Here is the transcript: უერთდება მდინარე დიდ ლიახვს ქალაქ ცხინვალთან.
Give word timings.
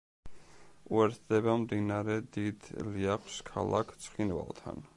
უერთდება 0.95 1.53
მდინარე 1.65 2.15
დიდ 2.37 2.71
ლიახვს 2.87 3.37
ქალაქ 3.51 3.93
ცხინვალთან. 4.07 4.83